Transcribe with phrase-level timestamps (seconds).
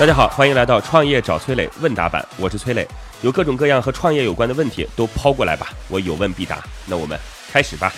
[0.00, 2.88] 大家好，欢迎来到创业找崔磊问答版，我是崔磊，
[3.20, 6.64] 有各种各样和创业有关的问题都抛过来吧，我有问必答。
[6.86, 7.92] 那我们开始吧。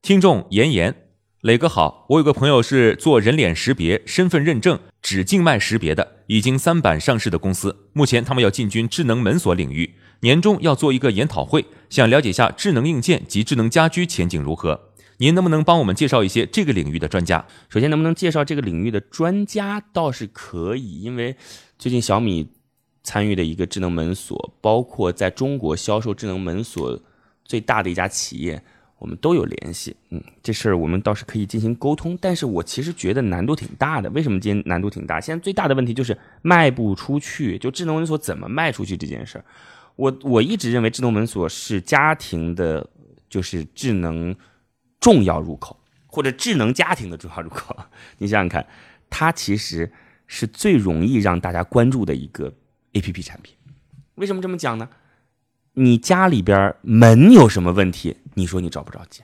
[0.00, 0.94] 听众妍妍，
[1.40, 14.91] 磊哥好，我有个朋友是做人脸识别、身份认证、指静脉识别的，已经三板上市的公司，目前他们要进军智能门锁领域，年终要做一个研讨会，想了解下智能硬件及智能家居前景如何。
[15.22, 17.46] 您能不能帮我们介绍一些这个领域的专家？
[17.68, 21.36] 首先，能不能介绍这个领域的专家倒是可以，因为
[21.78, 22.50] 最近小米
[23.04, 27.00] 参与的一个智能门锁，包括在中国销售智能门锁
[27.44, 28.60] 最大的一家企业，
[28.98, 29.94] 我们都有联系。
[30.10, 34.10] 嗯，这事儿我们倒是可以进行沟通，但是我其实觉得难度挺大的。
[34.10, 35.20] 为什么今天难度挺大？
[35.20, 39.44] 现在最大的问题就是卖不出去，就智能门锁怎么卖出去这件事儿。
[39.94, 42.90] 我我一直认为智能门锁是家庭的，
[43.30, 44.34] 就是智能。
[45.02, 47.76] 重要入口或者智能家庭的重要入口，
[48.18, 48.66] 你想想看，
[49.10, 49.92] 它其实
[50.26, 52.54] 是最容易让大家关注的一个
[52.92, 53.56] A P P 产品。
[54.14, 54.88] 为什么这么讲呢？
[55.74, 58.18] 你家里边门有什么问题？
[58.34, 59.22] 你说你着不着急，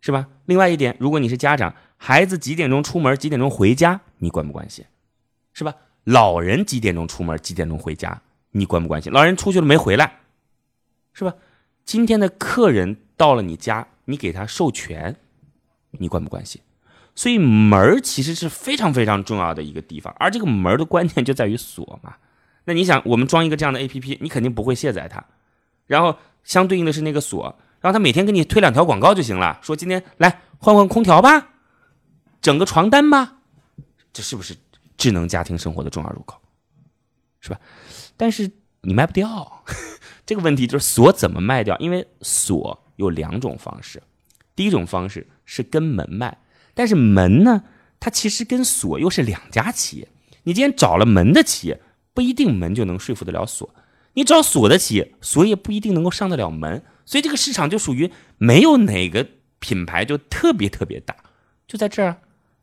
[0.00, 0.26] 是吧？
[0.44, 4.84] 另外一点，如果你是家长，孩子几点钟出门，几点钟回家，你关不关心？
[5.52, 5.74] 是吧？
[6.04, 9.12] 老人几点钟出门，几点钟回家，你关不关心？
[9.12, 10.18] 老人出去了没回来，
[11.12, 11.34] 是吧？
[11.84, 13.86] 今天的客人到了你家。
[14.06, 15.14] 你给他授权，
[15.90, 16.60] 你关不关心？
[17.14, 22.16] 所以门儿其实是非常非常重要的一个地方，而这个门儿的关键就在于锁嘛。
[22.64, 25.24] 那你想，我们装一个这样的 A P P，你肯定不会卸载它，
[25.86, 31.48] 然后相对应的是那个锁，然后他每天给你推两条广告就行了，说今天来换换空调吧，
[32.42, 33.38] 整个床单吧，
[34.12, 34.54] 这是不是
[34.98, 36.38] 智能家庭生活的重要入口？
[37.40, 37.58] 是吧？
[38.18, 38.50] 但是
[38.82, 39.64] 你卖不掉，
[40.26, 41.78] 这个问题就是锁怎么卖掉？
[41.78, 42.82] 因为锁。
[42.96, 44.02] 有两种方式，
[44.54, 46.38] 第一种方式是跟门卖，
[46.74, 47.64] 但是门呢，
[48.00, 50.08] 它其实跟锁又是两家企业。
[50.44, 51.80] 你今天找了门的企业，
[52.14, 53.68] 不一定门就能说服得了锁；
[54.14, 56.82] 你找锁的企业，锁也不一定能够上得了门。
[57.04, 59.26] 所以这个市场就属于没有哪个
[59.58, 61.14] 品牌就特别特别大，
[61.66, 62.18] 就在这儿。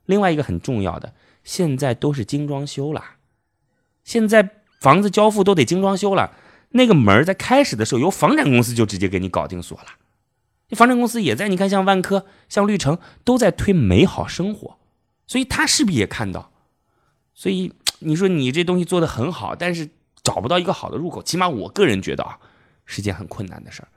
[0.05, 1.13] 另外一个很重要的，
[1.43, 3.01] 现在都是精装修了，
[4.03, 4.49] 现在
[4.81, 6.33] 房子交付都得精装修了，
[6.71, 9.85] 那个门在开始的时候由房产公司就直接给你搞定锁了。
[10.75, 14.77] 房产公司也在，你看，像万科、像绿城都在推美好生活，
[15.27, 16.51] 所以他势必也看到。
[17.33, 19.89] 所以你说你这东西做的很好，但是
[20.21, 22.37] 找不到一个好的入口，起码我个人觉得啊，
[22.85, 23.87] 是件很困难的事儿。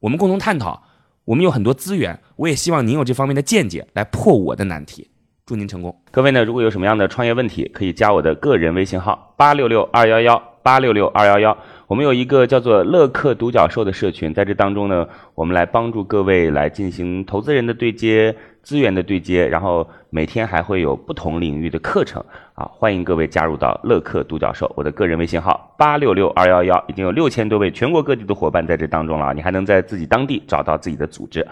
[0.00, 0.84] 我们共同探讨，
[1.24, 5.10] 我们有很多资源，我也希望您有这方面的见解来破我的难题。
[5.46, 6.02] 祝您成功。
[6.10, 11.58] 各位呢，如果有什么样的创业问题，可以加我的个人微信号八六六二幺幺八六六二幺幺。
[11.94, 15.06] 我们有一个叫做乐客独角兽的社群，在这当中呢，
[15.36, 18.34] 我们来帮助各位来进行投资人的对接、
[18.64, 22.20] 资源的对接，然后每天还会有不同领域的课程
[22.54, 24.68] 啊，欢迎各位加入到乐客独角兽。
[24.74, 31.46] 我的个人微信号八六六二幺幺，已经有六千多位全国各地的伙伴在这当中了，你还能在自己当地找到自己的组织。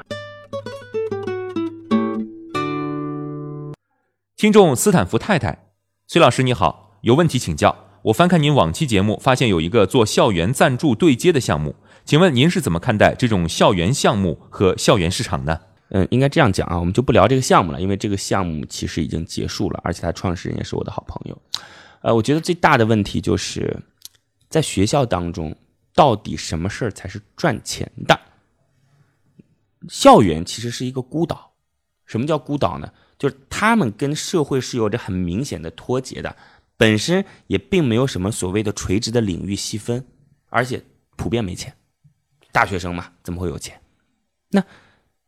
[4.37, 5.67] 听众斯坦福太太，
[6.09, 7.92] 崔老师你好，有问题请教。
[8.03, 15.61] 我翻看您往期节目，发现有一个做校园赞助对接的项目，请问您是怎么看待这种校园项目和校园市场呢？
[15.91, 21.43] 嗯，应该这样讲啊，我们就不聊这个项目了，因为这个项目其实已经结束了，而且它创始人也是我的好朋友。
[22.01, 23.79] 呃，我觉得最大的问题就是
[24.49, 25.55] 在学校当中，
[25.95, 28.19] 到底什么事儿才是赚钱的？
[29.89, 31.53] 校园其实是一个孤岛，
[32.05, 32.91] 什么叫孤岛呢？
[33.17, 36.35] 就是他们跟社会是有着很明显的脱节的。
[36.83, 40.05] 本身也并没有什么所谓的垂直的领域细分，
[40.49, 40.83] 而且
[41.15, 41.77] 普遍没钱，
[42.51, 43.81] 大学生嘛，怎么会有钱？
[44.49, 44.65] 那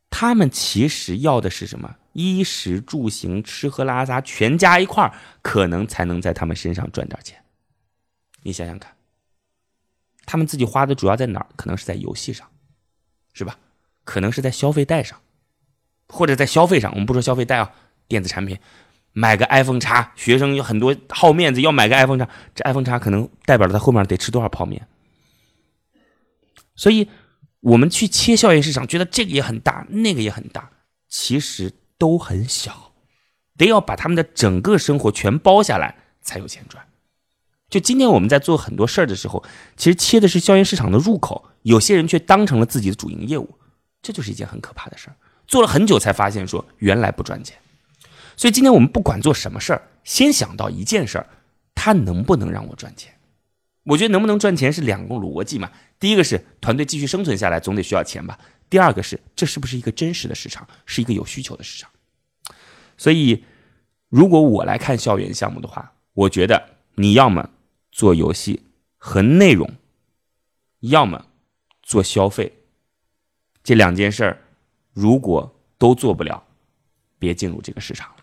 [0.09, 1.95] 他们其实要的是什么？
[2.11, 7.41] 衣食住行、吃喝拉撒全加一块儿，可能才能在他们身上赚点钱。
[8.43, 8.93] 你想想看，
[10.25, 11.47] 他们自己花的主要在哪儿？
[11.55, 12.51] 可能是在游戏上，
[13.31, 13.57] 是吧？
[14.03, 15.21] 可能是在消费贷上，
[16.09, 16.91] 或者在消费上。
[16.91, 17.73] 我们不说消费贷啊，
[18.09, 18.59] 电子产品。
[19.17, 24.85] 买个 iPhone 叉，学生有很多好面子，要买个 iPhone 叉，这 iPhone 叉可能代表了他后面得吃多少泡面。
[26.75, 27.07] 所以，
[27.61, 30.69] 我们去切校园市场，觉得这个也很大，那个也很大，
[31.07, 32.91] 其实都很小，
[33.55, 36.85] 得要把他们的整个生活全包下来才有钱赚。
[37.69, 39.41] 就今天我们在做很多事儿的时候，
[39.77, 43.57] 其实切的是校园市场的入口，有些人却当成了自己的主营业务，
[44.01, 45.15] 这就是一件很可怕的事儿。
[45.47, 47.57] 做了很久才发现，说原来不赚钱。
[48.37, 51.27] 所以今天我们不管做什么事儿，先想到一件事儿，
[51.73, 53.13] 它能不能让我赚钱？
[53.83, 55.71] 我觉得能不能赚钱是两个逻辑嘛。
[55.99, 58.39] 第一个是团队继续生存下来，总得需要钱吧。
[58.69, 61.89] 第二个是这是不是一个真实的市场，是一个有需求的市场。
[62.97, 63.43] 所以
[64.09, 67.49] 如果我来看校园项目的话，我觉得你要么
[67.91, 68.63] 做游戏
[68.97, 69.69] 和内容，
[70.79, 71.27] 要么
[71.83, 72.51] 做消费。
[73.63, 74.41] 这两件事儿，
[74.93, 76.43] 如果都做不了，
[77.19, 78.14] 别进入这个市场。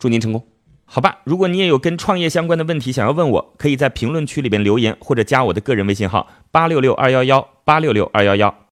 [0.00, 0.44] 祝您成功。
[0.84, 8.52] 好吧，如果你也有跟创业相关的问题想要问我，可以在评论区里边留言，或者加我的个人微信号八六六二幺幺八六六二幺幺。